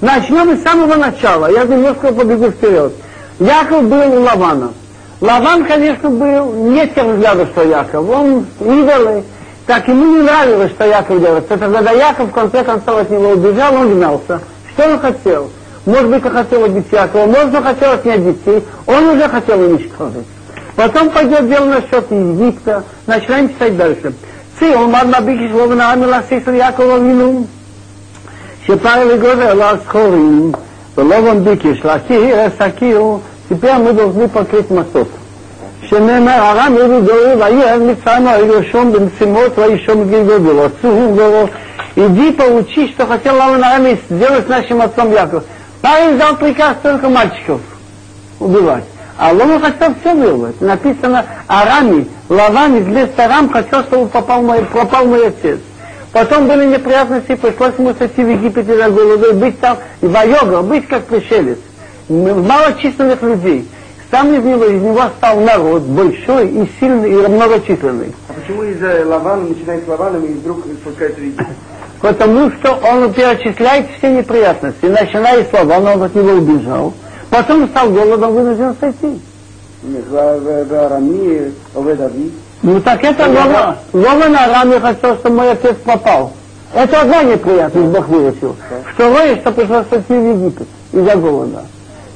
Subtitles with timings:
[0.00, 1.50] Начнем с самого начала.
[1.50, 2.92] Я немножко побегу вперед.
[3.40, 4.72] Яков был у Лавана.
[5.20, 8.08] Лаван, конечно, был не тех взглядов, что Яков.
[8.08, 9.24] Он идолы.
[9.66, 11.50] Так ему не нравилось, что Яков делает.
[11.50, 14.40] Это когда Яков в конце концов от него убежал, он гнался.
[14.72, 15.50] Что он хотел?
[15.84, 18.64] Может быть, он хотел убить Якова, может, он хотел отнять детей.
[18.86, 20.26] Он уже хотел уничтожить.
[20.76, 22.84] Потом пойдет дело насчет Египта.
[23.06, 24.12] Начинаем читать дальше.
[24.60, 27.46] Ци, он мад набики шло на амила сиср Якова вину.
[28.67, 30.51] שפר לגודל על הסחורים,
[30.97, 33.01] ולובן ביקש להכיר הסכיר,
[33.49, 35.07] теперь мы должны покрыть מסות.
[35.89, 41.45] שנאמר, הרם יהודו דורי, וירד מצרים הירשום במשימות וישום גלגודו, עצום גורו.
[41.95, 45.43] Иди поучи, что хотел Лаван Арами сделать с нашим отцом Яков.
[45.81, 47.61] Парень взял приказ только мальчиков
[48.39, 48.83] убивать.
[49.17, 50.59] А Лома хотел все вырвать.
[50.59, 55.59] Написано Арами, Лаван из леса Арам хотел, чтобы попал мой, пропал мой отец.
[56.18, 60.66] Потом были неприятности, пришлось ему сойти в Египет и на голову, быть там, и воегом,
[60.66, 61.58] быть как пришелец.
[62.08, 63.68] Малочисленных людей.
[64.10, 68.12] Сам из него, из него стал народ большой и сильный, и многочисленный.
[68.28, 71.46] А почему из-за э, Лавана начинает с Лаваном и вдруг спускается в Египет?
[72.00, 74.86] Потому что он перечисляет все неприятности.
[74.86, 76.94] Начиная с Лавана, он от него убежал.
[77.30, 79.20] Потом стал голодом вынужден сойти.
[79.84, 82.32] Нет, в Арамии, в Эдави.
[82.61, 83.77] Ну так это Лова.
[83.93, 86.33] Лова на Араме хотел, чтобы мой отец попал.
[86.73, 88.55] Это одна неприятность Бог выручил.
[88.93, 91.65] Второе, что пришлось сойти в Египет из-за голода.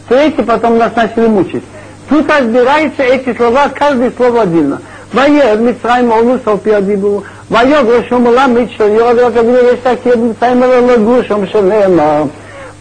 [0.08, 1.64] Третье, потом нас начали мучить.
[2.10, 4.80] Тут разбираются эти слова, каждое слово отдельно.
[5.14, 10.64] וירד מצרים אונוס על פי הדיבור, ויוגר שום עולם מצ'ו, יורד וכבינו יש תכיר במצרים
[10.64, 12.24] אלא לגור שם שנאמר,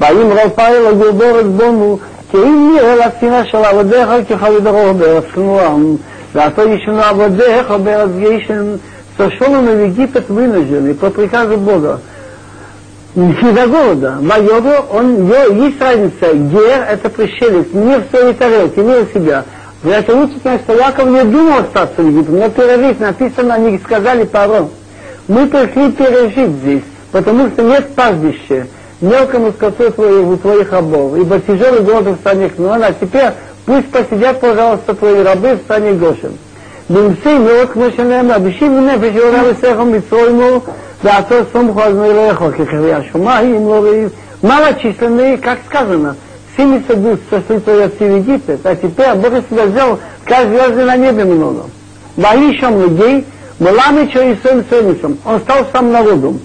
[0.01, 1.99] ויאמר פייל לגבור את בונו,
[2.31, 5.97] כי אם נראה לשנאה של עבדיך כחלדרו בארץ כנועם,
[6.34, 7.68] Зато еще на Абадех,
[9.18, 12.00] сошел он в Египет вынужденный по приказу Бога.
[13.16, 14.18] Не до голода.
[14.22, 19.44] Майору, он, есть разница, гер это пришелец, не в своей тарелке, не у себя.
[19.84, 24.24] Это учит нас, что Яков не думал остаться в Египте, но пережить написано, они сказали
[24.24, 24.70] пару.
[25.28, 28.68] Мы пришли пережить здесь, потому что нет пастбища
[29.02, 33.32] мелкому скоту твоих, твоих обов, ибо тяжелый голод в стране, но а теперь
[33.66, 36.38] Пусть посидят, пожалуйста, твои рабы в стане Гошем.
[36.90, 40.64] Бумсей милок мышенем, обещи мне, почему рабы сехом и цойму,
[41.04, 44.12] да а то сумху азмирехо, как я шумахи им ловив.
[44.42, 46.16] Малочисленные, как сказано,
[46.58, 51.24] 70 душ сошли появятся в Египет, а теперь Бог себя взял, как звезды на небе
[51.24, 51.66] много.
[52.18, 53.26] Боишем людей,
[53.60, 55.18] Меламичо и своим ценником.
[55.24, 56.40] Он стал сам народом.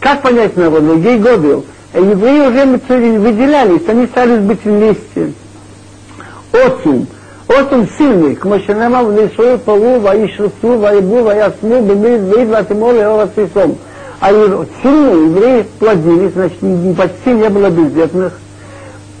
[0.00, 0.82] Как понять народ?
[0.82, 1.64] Людей годил.
[1.94, 5.32] Э, евреи уже выделялись, они стали быть вместе.
[6.66, 13.78] Отцум сильный, к Машинема в Лишой Полу, Ваишрцу, Ваибу, Ваясму, Бемид, Вейд, Ватимол, и Орасисом.
[14.20, 14.30] А
[14.82, 16.58] сильные евреи плодились, значит,
[16.96, 18.32] почти не было бездетных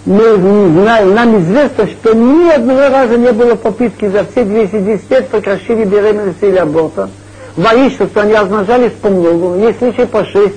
[0.08, 5.10] мы не знаем, нам известно, что ни одного раза не было попытки за все 210
[5.10, 7.10] лет прекращили беременности или аборта.
[7.56, 10.54] Воишь, что они размножались по многу, есть случаи по шесть.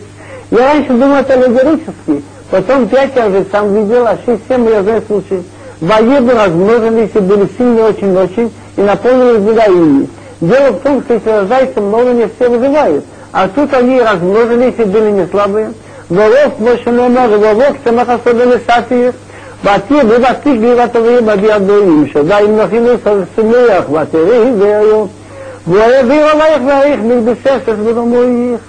[0.52, 5.04] Я раньше думал, это логорически, потом пять я уже сам видел, а шесть-семь я знаю
[5.06, 5.44] случаи
[5.81, 10.09] Воебы размножились и были сильны очень-очень, и наполнились бедаими.
[10.41, 13.05] Дело в том, что если рождается много, не все выживают.
[13.33, 15.73] А тут они размножились и были не слабые.
[16.09, 19.13] Воров, больше не может, воров, цемах особенно сатир,
[19.65, 22.91] ועתיר ובסטיק גרירת אביהם אבי אדומים, שדיים נכינו
[23.37, 25.09] שמח, ותראי והיום.
[25.67, 28.61] והעביר עלייך ואיך מלבססת ודמוייך.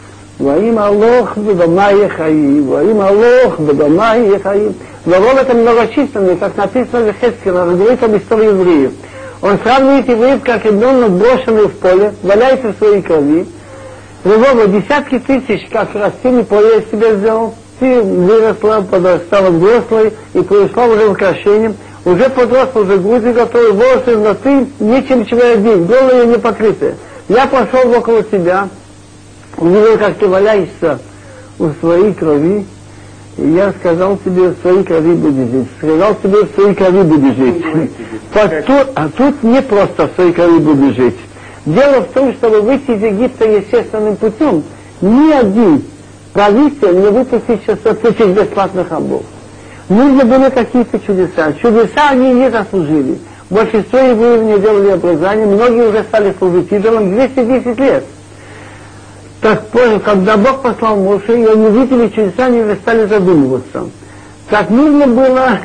[0.42, 4.72] ואם הלוך בדמייך חיים, ואם הלוך בדמייך חיים.
[5.08, 8.92] воров это многочисленный, как написано в Хескеле, говорит об истории евреев.
[9.42, 13.48] Он сравнивает евреев, как ребенок брошенный в поле, валяется в своей крови.
[14.26, 18.84] Рывова десятки тысяч, как растений поле себе сделал, ты выросла,
[19.28, 25.26] стала взрослой и пришла уже украшением, уже подросла, уже груди готовы, волосы, но ты нечем
[25.26, 26.96] тебя одеть, голые не покрытые.
[27.30, 28.68] Я пошел около тебя,
[29.63, 30.99] увидел, как ты валяешься
[31.59, 32.67] у своей крови,
[33.39, 35.69] и я сказал тебе, в своей крови будешь жить.
[35.79, 37.65] Сказал тебе, в своей крови будешь жить.
[38.67, 41.17] Тут, а тут не просто в своей крови будешь жить.
[41.65, 44.65] Дело в том, чтобы выйти из Египта естественным путем,
[45.01, 45.83] ни один
[46.33, 49.23] правитель не выпустит 600 тысяч бесплатных рабов.
[49.89, 51.53] Нужны были какие-то чудеса.
[51.61, 53.19] Чудеса они не заслужили.
[53.51, 58.05] Большинство евреев не делали обрезание, многие уже стали служить идолам 210 лет.
[59.43, 63.91] Так позже, когда Бог послал Моше, и они видели чудеса, они уже стали задумываться.
[64.49, 65.59] Так нужно было,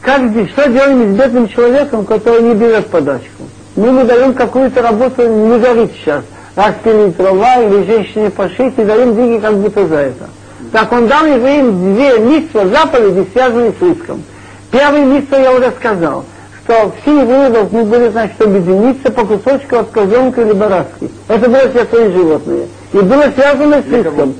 [0.00, 0.20] как,
[0.52, 3.44] что делаем с бедным человеком, который не берет подачку.
[3.76, 6.24] Мы ему даем какую-то работу, не горит сейчас
[6.56, 10.28] распилить дрова или женщине пошить и даем деньги как будто за это.
[10.72, 14.22] Так он дал евреям две митства заповеди, связанные с риском.
[14.70, 16.24] Первый митство я уже сказал,
[16.64, 21.10] что все евреи должны были, значит, объединиться по кусочку от козленка или барашки.
[21.28, 22.66] Это было святое животное.
[22.94, 24.36] И было связано с риском.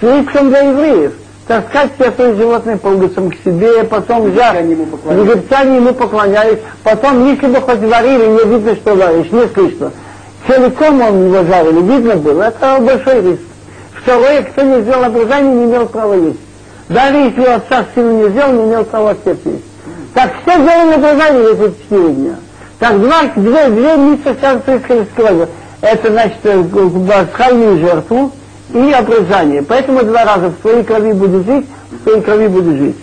[0.00, 1.12] С риском для евреев
[1.48, 7.60] таскать святое животное по улицам к себе, потом жар, египтяне ему поклонялись, потом, если бы
[7.60, 9.90] хоть варили, не видно, что варишь, не слышно.
[10.46, 13.42] Целиком он его жарили, видно было, это большой риск.
[14.00, 16.38] Второе, кто не сделал обрезание, не имел права есть.
[16.88, 19.64] Даже если отца сына не сделал, не имел права отец есть.
[20.14, 22.34] Так все сделали обрезание в эти четыре дня.
[22.78, 25.16] Так два, две, две митцы связаны с
[25.80, 28.32] Это значит, пасхальную жертву,
[28.74, 29.62] и обрезание.
[29.62, 32.96] Поэтому два раза в своей крови буду жить, в своей крови буду жить.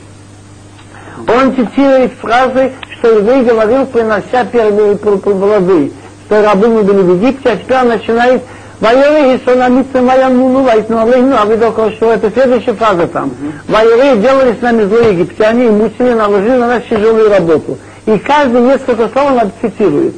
[1.27, 5.91] Он цитирует фразы, что еврей говорил, принося первые плоды,
[6.25, 8.43] что рабы не были в Египте, а теперь он начинает
[8.81, 13.31] Вайоры и сонамицы моя муну вайсну алейну, а вы только что это следующая фраза там.
[13.69, 17.77] Вайоры делали с нами злые египтяне и мучили, наложили на нас тяжелую работу.
[18.05, 20.15] И каждый несколько слов он цитирует.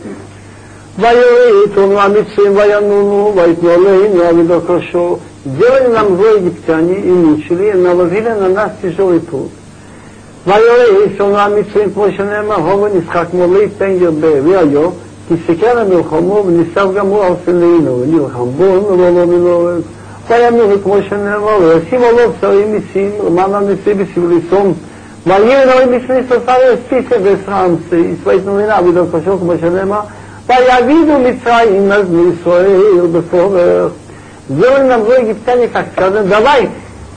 [0.97, 7.11] Вайоры, то мамицим, ваянуну, вайсну алейну, а вы только что Сделали нам зло египтяне и
[7.11, 9.50] мучили, и наложили на нас тяжелый труд.
[10.47, 14.91] ויראה שומר המצרים כמו שנאמר, הומו נשחק מולי פן ירבה, והיו,
[15.29, 19.82] כי סיכן המלחמו וניסב גם הוא על סלעינו, ונלחם בו ולא לא מלורץ.
[20.29, 24.75] ויאמרו כמו שנאמר, וישים עולו שרים מיסים, למען הנשיא בסיבליסום,
[25.26, 30.00] ויהיה אלוהים בפני סופר יספיסה וסרמסי, ויתנו לנה עבידו קשור כמו שנאמר,
[30.48, 33.92] Появиду лица и назли Исраил бесовер.
[34.48, 36.70] Сделали нам зло египтяне, как сказано, давай,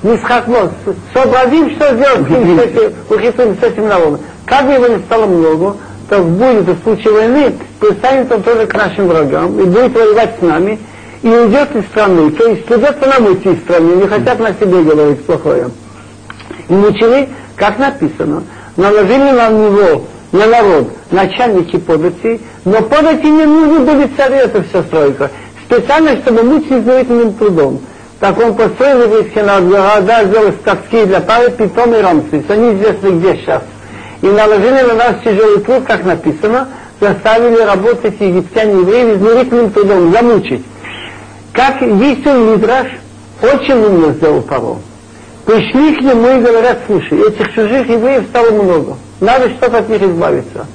[0.02, 0.72] не схотно,
[1.14, 4.20] сообразим, что сделать ухитрим с этим народом.
[4.46, 5.76] Как бы его не стало много,
[6.08, 10.42] то будет в случае войны, пристанет он тоже к нашим врагам и будет воевать с
[10.42, 10.80] нами,
[11.22, 12.32] и уйдет из страны.
[12.32, 15.70] То есть придется нам уйти из страны, не хотят на себе говорить плохое.
[16.68, 18.42] И мучили, как написано,
[18.76, 24.10] наложили на него, на народ, начальники подати, но подати не нужно были
[24.42, 25.30] это все стройка
[25.70, 27.80] специально, чтобы мучить изнурительным трудом.
[28.18, 32.44] Так он построил еврейский народ, города, сделал скотские для пары, питом и рамсы.
[32.48, 33.62] Они известны где сейчас.
[34.20, 36.68] И наложили на нас тяжелый труд, как написано,
[37.00, 40.64] заставили работать египтяне евреи изнурительным трудом, замучить.
[41.52, 42.88] Как есть он Мидраш,
[43.42, 44.76] очень умно сделал Паро.
[45.46, 50.02] Пришли к нему и говорят, слушай, этих чужих евреев стало много, надо что-то от них
[50.02, 50.66] избавиться.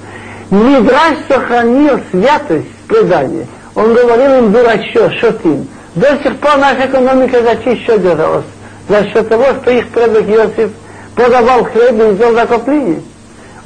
[0.51, 3.47] Мидраш сохранил святость предания.
[3.73, 5.67] Он говорил им дурачок, шотим.
[5.95, 8.45] До сих пор наша экономика за честь счет держалась.
[8.87, 10.71] За счет того, что их предок Иосиф
[11.15, 13.01] продавал хлеб и сделал накопление.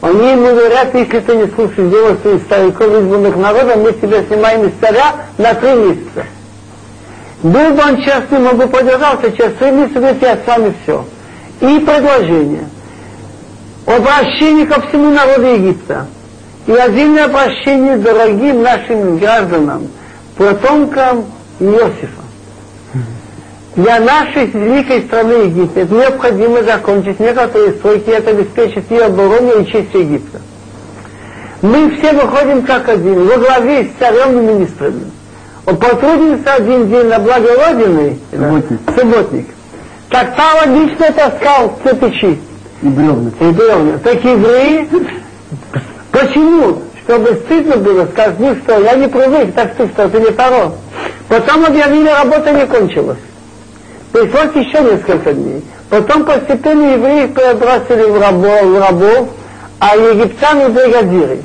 [0.01, 4.67] Они ему говорят, если ты не слушаешь дело своих стариков избранных народов, мы тебя снимаем
[4.67, 6.25] из царя на три месяца.
[7.43, 11.05] Был бы он честный, он бы подержался, через три месяца я с вами все.
[11.59, 12.69] И предложение.
[13.85, 16.07] Обращение ко всему народу Египта.
[16.69, 19.87] И отдельное обращение дорогим нашим гражданам–
[20.37, 21.25] потомкам
[21.59, 22.21] Иосифа.
[23.75, 29.95] Для нашей великой страны Египет необходимо закончить некоторые стройки, это обеспечит ее оборону и честь
[29.95, 30.41] Египта.
[31.63, 35.09] Мы все выходим как один, во главе с царем и министрами.
[35.65, 38.79] Он потрудился один день на благо Родины, субботник.
[38.95, 39.47] субботник.
[40.09, 42.39] Так Павел лично таскал кирпичи.
[42.83, 43.31] И бревна.
[43.39, 43.97] И бревна.
[44.03, 44.87] Так евреи,
[46.11, 46.79] почему?
[47.09, 50.71] чтобы стыдно было, сказать, ну что, я не привык, так ты что, ты не паро.
[51.27, 53.17] Потом объявили, работа не кончилась.
[54.11, 55.65] Пришлось еще несколько дней.
[55.89, 59.29] Потом постепенно евреи перебросили в рабов, в рабов
[59.79, 61.39] а египтяне бригадиры.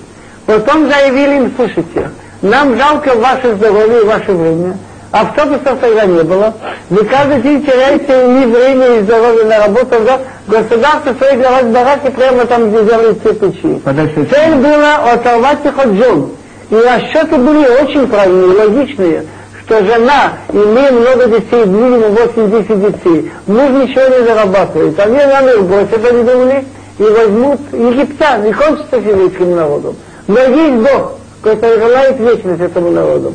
[0.44, 2.10] Потом заявили им, слушайте,
[2.42, 4.76] нам жалко ваше здоровье и ваше время.
[5.14, 6.52] Автобусов тогда не было.
[6.90, 9.94] Вы каждый день теряете и время, и здоровье на работу.
[10.04, 10.18] Да?
[10.48, 13.80] Государство для вас бараки прямо там, где делают кирпичи.
[14.28, 16.30] Цель была оторвать их от жен.
[16.68, 19.24] И расчеты были очень правильные, логичные
[19.64, 24.98] что жена, имея много детей, минимум 8-10 детей, муж ничего не зарабатывает.
[25.00, 26.64] Они надо бросят, они думали,
[26.98, 29.96] и возьмут египтян, и кончится еврейским народом.
[30.26, 33.32] Но есть Бог, который желает вечность этому народу.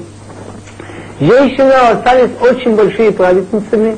[1.21, 3.97] Женщины остались очень большие праведницами,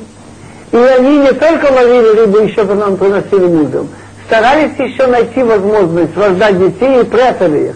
[0.71, 3.87] и они не только ловили рыбу, еще потом приносили мужем,
[4.27, 7.75] старались еще найти возможность рождать детей и прятали их.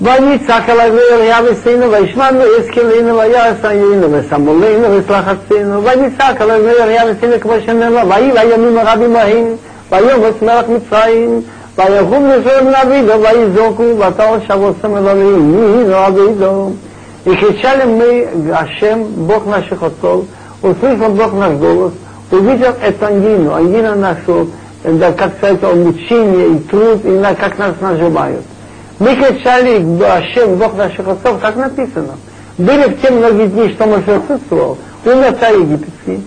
[0.00, 8.78] ויצעק עליו וירעבסינו וישמענו יזכילינו וירסיינו ושמולינו וסלחצינו ויצעק עליו וירעבסינו כמו שנאמר ויהי הימים
[8.78, 9.46] הרבים ההם
[9.90, 11.40] ויאמץ מלך מצרים
[11.76, 16.70] ויקום נשאר בן אבידו ויזעקו ותור שבוסם אלוהים מי עבידו
[17.25, 20.25] и кричали мы, Ашем, Бог наших отцов,
[20.61, 21.93] услышал Бог наш голос,
[22.31, 24.49] увидел эту ангину, ангина нашу,
[24.83, 28.43] да, как сказать, мучение и труд, и на, как нас нажимают.
[28.99, 32.15] Мы кричали, Ашем, Бог наших отцов, как написано.
[32.57, 36.23] Были в те многие дни, что Моше отсутствовал, умер царь египетский,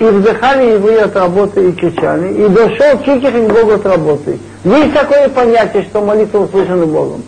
[0.00, 4.38] и вздыхали евреи от работы и кричали, и дошел кикер к Богу от работы.
[4.64, 7.22] Есть такое понятие, что молитва услышана Богом.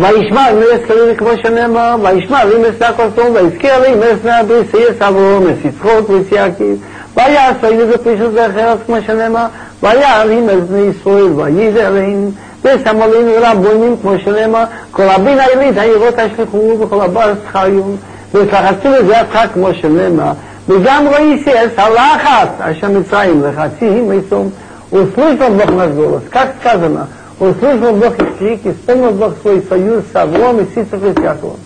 [0.00, 4.42] וישמע אם ארץ כליל כמו שנאמר, וישמע ואם אשנא כל סום, ויזכיר לי אם אשנא
[4.42, 6.76] בריס אייס אברום, אס יצחוק ואס יעקיב.
[7.16, 9.46] ויעש אין זה פישוט ואחר כמו שנאמר,
[9.82, 12.30] ויעל אם אס בני ישראל, וייזר אין,
[12.64, 17.82] ושמולים רבונים כמו שנאמר, כל הבין העילית העירות השליחו וכל הבארץ חיו,
[18.34, 20.32] ושחצו לזה עצה כמו שנאמר,
[20.68, 24.50] וגם ראיסי אס הלחץ אשר מצרים לחצי הימי סום,
[24.92, 27.04] וסליפון בוכנס גולוס, כך כזנה.
[27.38, 31.56] Услышал Бог их крик, исполнил Бог свой союз с Авром и Сицев и с Яковом.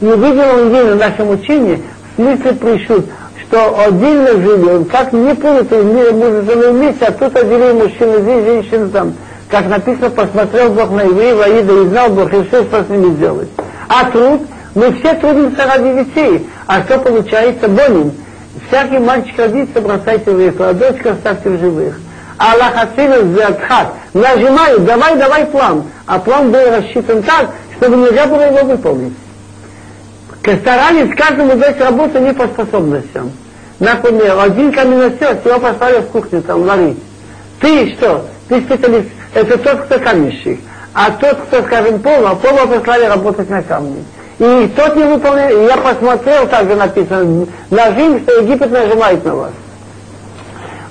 [0.00, 3.06] И увидел он ей на нашем учении, в смысле пришут,
[3.46, 7.72] что отдельно жили, он как не принято в мире мужа жены вместе, а тут отделили
[7.72, 9.14] мужчины здесь, женщины там.
[9.50, 13.14] Как написано, посмотрел Бог на евреев, Аида, и знал Бог, и все, что с ними
[13.14, 13.48] сделать.
[13.88, 14.40] А труд,
[14.74, 16.48] мы все трудимся ради детей.
[16.66, 17.68] А что получается?
[17.68, 18.12] Боним.
[18.68, 22.00] Всякий мальчик родится, бросайте в реку, а дочка оставьте в живых.
[22.38, 25.84] Аллах Ацилус Зеатхат нажимают, давай, давай план.
[26.06, 29.14] А план был рассчитан так, чтобы нельзя было его выполнить.
[30.60, 33.32] Старались каждому дать работу не по способностям.
[33.78, 36.98] Например, один каменотес, его послали в кухню там варить.
[37.60, 38.26] Ты что?
[38.48, 39.08] Ты специалист.
[39.32, 40.60] Это тот, кто каменщик.
[40.92, 44.04] А тот, кто, скажем, пола, пола послали работать на камне.
[44.38, 45.70] И тот не выполняет.
[45.70, 49.50] Я посмотрел, также написано, нажим, что Египет нажимает на вас.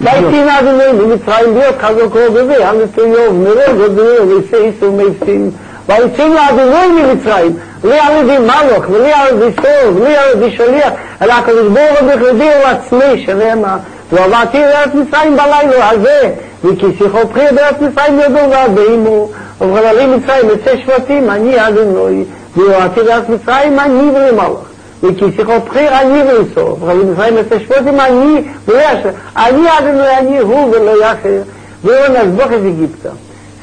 [0.02, 5.50] Дайте надо нам, מצרים להיות חזקו בזה, המסויוב מרוב גדול ושייסו מפסים.
[5.88, 10.92] ויצאו לאדוני ממצרים, לי על ידי מלוך, ולי על ידי סור, ולי על ידי שליח,
[11.22, 13.76] אלא הקדוש ברוך הוא בכבודי הוא עצמי, שנאמר,
[14.12, 16.30] ועברתי לארץ מצרים בלילה הזה,
[16.64, 19.28] וכי שיחו פרי בארץ מצרים ידעו ועדימו,
[19.60, 22.24] ובחללי מצרים יצא שבטים, אני אדוני,
[22.56, 24.68] ועברתי לארץ מצרים, אני ולמלוך.
[25.02, 28.98] וכי שיחו בחיר אני ואיסור, וחברים מצרים את השבטים אני ויש,
[29.36, 31.42] אני אדוני אני הוא ולא אחר,
[31.84, 33.12] והוא נזבוך את Египта.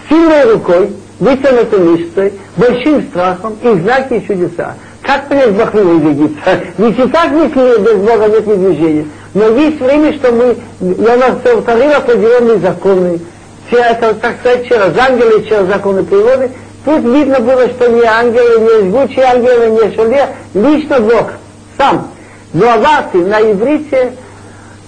[0.10, 4.76] Сильной рукой вытянутой мышцей, большим страхом и знаки и чудеса.
[5.02, 6.60] Как понять Бог из Египта?
[6.78, 9.06] Ведь и так мысли без Бога нет ни движения.
[9.34, 13.20] Но есть время, что мы, я нас повторил определенные законы,
[13.72, 16.52] это, так сказать, через ангелы, через законы природы,
[16.85, 21.33] Тут видно было, что не ангелы, не жгучие ангелы, не шуле, лично Бог,
[21.77, 22.09] сам.
[22.55, 24.13] Луаварти на иврите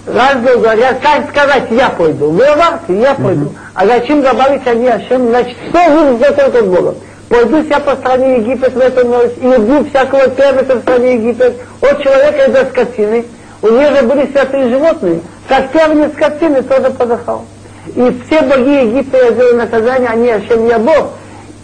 [0.07, 2.29] разные говорят, как сказать, я пойду.
[2.29, 3.53] Луаварти, я пойду.
[3.73, 5.29] А зачем добавить они Ашем?
[5.29, 6.95] Значит, что вы за только Богом?
[7.29, 11.55] Пойду я по стране Египет в эту ночь и убью всякого первенца в стране Египет
[11.81, 13.25] от человека до скотины.
[13.61, 15.21] У нее же были святые животные.
[15.47, 17.45] Как первенец скотины тоже подыхал.
[17.87, 21.11] И все боги Египта я сделал наказание, они Ашем я Бог.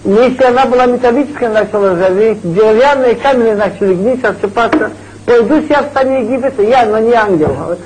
[0.05, 4.91] Если она была металлическая, начала ржаветь, деревянные камни начали гнить, отсыпаться.
[5.25, 7.77] Пойду я в стране Египета, я, но не ангел.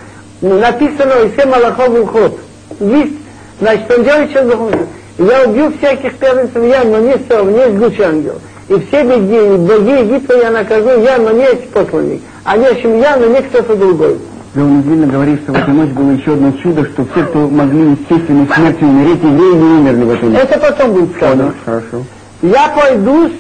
[0.42, 2.40] Написано, и все малахов ход.
[2.80, 3.14] Есть,
[3.60, 4.88] значит, он делает что захочет.
[5.18, 8.36] Я убью всяких первенцев, я, но не все, не жгучий ангел.
[8.70, 12.22] И все боги, боги Египта я накажу, я, но не посланник.
[12.44, 14.20] А не чем я, но не кто-то другой.
[14.55, 17.91] Леон Извильно говорит, что в эту ночь было еще одно чудо, что все, кто могли
[17.91, 20.41] естественной смертью умереть, евреи не умерли в эту ночь.
[20.43, 21.55] Это потом будет сказано.
[21.65, 22.05] Хорошо.
[22.43, 23.31] Я пойду,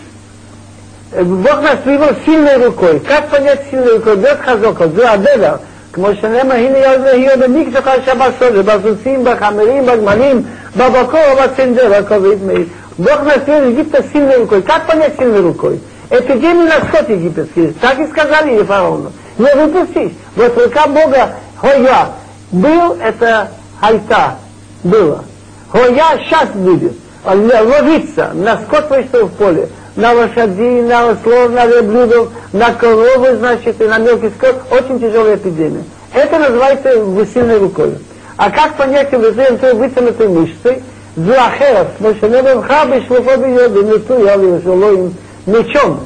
[1.23, 3.00] Бог нас привел сильной рукой.
[3.00, 4.16] Как понять сильной рукой?
[4.16, 5.57] Бет хазока, זה הדבר.
[5.92, 10.42] כמו שנאמר, הנה יהיה במקצוך שבסוד, בסוסים, בחמרים, בגמלים,
[10.76, 12.66] בבקור, בצנדר, בכובד מאיר.
[12.99, 14.61] Бог нас привел Египта сильной рукой.
[14.62, 15.80] Как понять сильной рукой?
[16.11, 17.73] Эпидемию на скот египетский.
[17.80, 19.12] Так и сказали фараону.
[19.38, 20.18] Не выпустить.
[20.36, 22.08] Вот рука Бога, Хоя,
[22.52, 23.50] был, это
[23.80, 24.36] Хайта,
[24.84, 25.24] было.
[25.72, 26.94] Хоя сейчас будет
[27.25, 33.80] ловиться на скот вышел в поле, на лошадей, на ослов, на верблюдов, на коровы, значит,
[33.82, 35.84] и на мелкий скот, очень тяжелая эпидемия.
[36.13, 36.92] Это называется
[37.34, 37.98] сильной рукой.
[38.38, 40.84] А как понять евреям той вытянутой мышцей?
[41.16, 45.13] Злахеров, мошенебем хабы шлуфоби йоды, нету яли жилоим
[45.46, 46.00] мечом.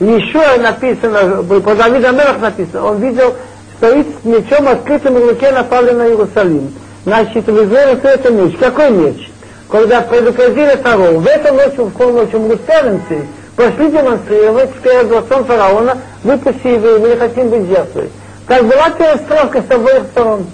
[0.00, 3.34] Еще написано, по Давиду мелах написано, он видел,
[3.76, 6.74] что и с мечом открытым в руке напали на Иерусалим.
[7.04, 8.56] Значит, в Израиле это меч.
[8.58, 9.30] Какой меч?
[9.70, 13.26] Когда предупредили фараона, в эту ночь, в полночь умрут первенцы,
[13.56, 18.10] пошли демонстрировать перед дворцом фараона, выпусти его, мы не хотим быть жертвой.
[18.48, 20.46] Так была перестрелка с обоих сторон.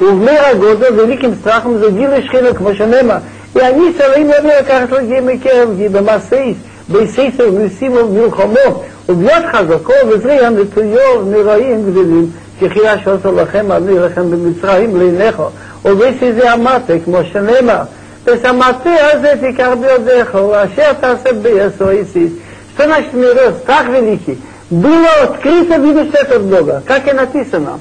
[0.00, 3.22] У мира года великим страхом задили шхинок Машанема,
[3.54, 6.60] и они целыми как другими керам, гибе, масеист,
[6.91, 14.97] בסייסר וניסים ומלחמות, וביות חזקו וזריהם ותויו נראים גדולים, תחייה שעשו לכם, אני לכם במצרים
[14.97, 15.41] לעיניך,
[15.85, 17.81] ובייסי זה המטה, כמו שנאמר,
[18.25, 22.31] ושמעתי הזה תיקח בידיך, ואשר תעשה ביסו איסיס.
[22.77, 24.37] Что значит мирос так великий?
[24.69, 27.79] Было открыто в свет от Бога, как и написано.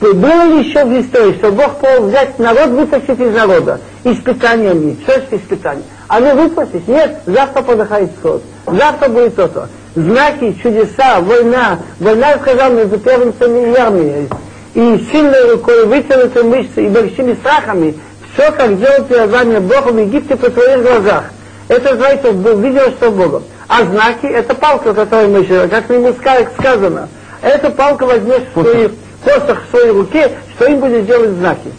[0.00, 4.96] Было ли еще в истории, что Бог повел взять народ, вытащить из народа, испытаниями.
[5.02, 5.84] Что это испытание?
[6.15, 6.87] А не выпустить?
[6.87, 8.41] Нет, завтра подыхает сход.
[8.65, 9.67] Завтра будет то-то.
[9.95, 11.79] Знаки, чудеса, война.
[11.99, 14.29] Война, сказал, между первенцами и армией.
[14.75, 17.95] И сильной рукой, вытянутой мышцы и большими страхами.
[18.33, 21.25] Все, как делал перед вами Бог в Египте по твоих глазах.
[21.67, 23.43] Это называется, видел, что Богом.
[23.67, 26.13] А знаки, это палка, которую мы еще, как ему
[26.57, 27.09] сказано.
[27.41, 28.91] Эта палка возьмешь в свою
[29.21, 31.73] посох в своей руке, что им будет делать знаки.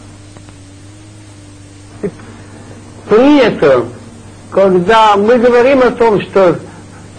[3.09, 3.85] Принято,
[4.51, 6.57] когда мы говорим о том, что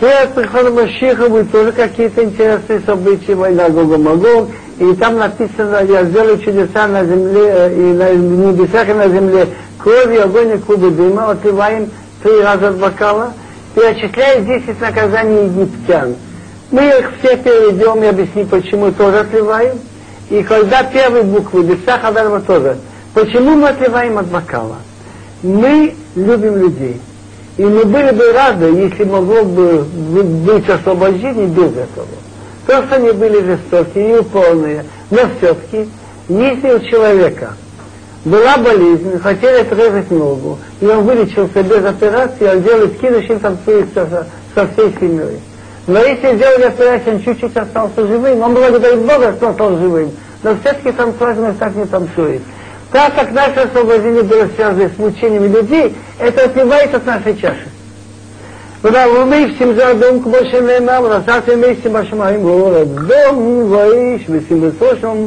[0.00, 6.04] перед приходом Машиха будет тоже какие-то интересные события, война Гога Магог, и там написано, я
[6.04, 11.30] сделаю чудеса на земле, и на небесах, и на земле, кровью, огонь и клубы дыма,
[11.30, 11.90] отливаем
[12.22, 13.32] три раза от бокала,
[13.74, 16.14] перечисляет 10 наказаний египтян.
[16.70, 19.78] Мы их все перейдем и объясним, почему тоже отливаем.
[20.30, 22.76] И когда первые буквы Бесах Адарма тоже.
[23.14, 24.76] Почему мы отливаем от бокала?
[25.42, 27.00] Мы любим людей.
[27.58, 32.06] И мы были бы рады, если могло бы быть освобождение без этого.
[32.66, 35.88] То, что они были жестокие и упорные, но все-таки,
[36.28, 37.54] если у человека
[38.24, 43.86] была болезнь, хотели отрезать ногу, и он вылечился без операции, он делает кидыш и танцует
[43.92, 45.40] со, со всей семьей.
[45.88, 50.12] Но если сделали операцию, он чуть-чуть остался живым, он благодарит Бога, что он стал живым.
[50.44, 52.42] Но все-таки танцевать он так не танцует.
[52.91, 57.67] Так как наше освобождение было связано с мучениями людей, это отливает от нашей чаши.
[58.83, 65.17] ונערומי שמזה אדום כמו שנאמר, ונשאתי מי בשמיים ואור אדום ואיש ושימתו שם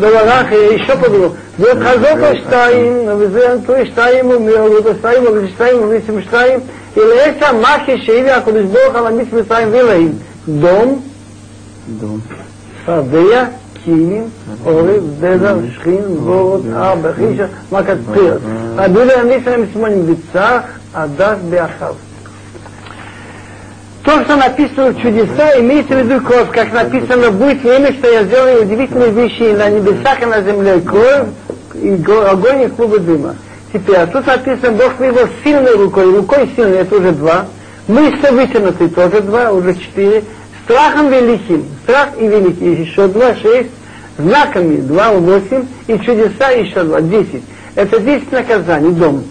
[0.00, 0.46] בברח
[0.86, 1.28] שופדו.
[1.58, 6.60] זה חזוק השתיים, וזה אנטו שתיים ומאורות השתיים ובשתיים ובשים שתיים,
[6.98, 10.12] אלעצה מחי שהביא הקדוש ברוך על המיץ מצרים ואלוהים.
[10.48, 11.02] דום,
[12.00, 12.20] דום.
[12.86, 13.44] צבע,
[13.86, 14.24] קינים,
[14.64, 18.38] עורף, דזר, שכין, וורד, ארבע, חישה, מכת פריאות.
[18.76, 20.60] רבי הניסה מסמונים בצח,
[20.94, 21.92] הדס באחר.
[24.04, 28.24] То, что написано в чудеса, имеется в виду кровь, как написано, будет время, что я
[28.24, 31.28] сделаю удивительные вещи и на небесах, и на земле, кровь,
[31.74, 31.92] и
[32.28, 33.36] огонь, и клубы дыма.
[33.72, 37.46] Теперь, а тут написано, Бог его сильной рукой, рукой сильной, это уже два,
[37.86, 40.24] мышцы вытянуты, тоже два, уже четыре,
[40.67, 43.69] страхом великим, страх и великий, еще два, шесть,
[44.17, 47.43] знаками, два, восемь, и чудеса еще два, десять.
[47.75, 49.23] Это десять наказаний, дом.